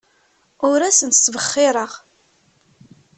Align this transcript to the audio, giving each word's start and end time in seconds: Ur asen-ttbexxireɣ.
Ur 0.69 0.79
asen-ttbexxireɣ. 0.89 1.91